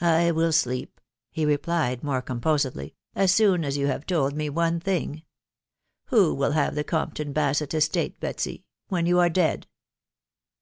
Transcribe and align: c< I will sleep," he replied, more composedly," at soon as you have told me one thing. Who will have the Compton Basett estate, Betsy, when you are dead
c< 0.00 0.06
I 0.06 0.30
will 0.30 0.50
sleep," 0.50 0.98
he 1.30 1.44
replied, 1.44 2.02
more 2.02 2.22
composedly," 2.22 2.94
at 3.14 3.28
soon 3.28 3.66
as 3.66 3.76
you 3.76 3.86
have 3.88 4.06
told 4.06 4.32
me 4.34 4.48
one 4.48 4.80
thing. 4.80 5.24
Who 6.06 6.32
will 6.34 6.52
have 6.52 6.74
the 6.74 6.84
Compton 6.84 7.34
Basett 7.34 7.74
estate, 7.74 8.18
Betsy, 8.18 8.64
when 8.88 9.04
you 9.04 9.18
are 9.18 9.28
dead 9.28 9.66